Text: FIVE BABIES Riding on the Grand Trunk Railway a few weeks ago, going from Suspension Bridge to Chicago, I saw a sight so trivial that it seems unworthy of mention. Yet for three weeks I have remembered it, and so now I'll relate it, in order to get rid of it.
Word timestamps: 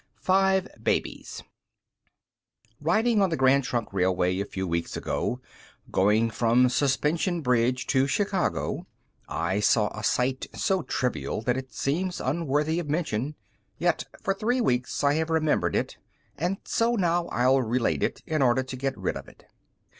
FIVE 0.19 0.67
BABIES 0.81 1.43
Riding 2.79 3.21
on 3.21 3.29
the 3.29 3.37
Grand 3.37 3.63
Trunk 3.63 3.89
Railway 3.93 4.39
a 4.39 4.45
few 4.45 4.65
weeks 4.67 4.97
ago, 4.97 5.39
going 5.91 6.31
from 6.31 6.69
Suspension 6.69 7.41
Bridge 7.41 7.85
to 7.85 8.07
Chicago, 8.07 8.87
I 9.29 9.59
saw 9.59 9.89
a 9.93 10.03
sight 10.03 10.47
so 10.55 10.81
trivial 10.81 11.43
that 11.43 11.55
it 11.55 11.71
seems 11.71 12.19
unworthy 12.19 12.79
of 12.79 12.89
mention. 12.89 13.35
Yet 13.77 14.05
for 14.19 14.33
three 14.33 14.59
weeks 14.59 15.03
I 15.03 15.13
have 15.13 15.29
remembered 15.29 15.75
it, 15.75 15.97
and 16.35 16.57
so 16.65 16.95
now 16.95 17.27
I'll 17.27 17.61
relate 17.61 18.01
it, 18.01 18.23
in 18.25 18.41
order 18.41 18.63
to 18.63 18.75
get 18.75 18.97
rid 18.97 19.15
of 19.15 19.27
it. 19.27 19.45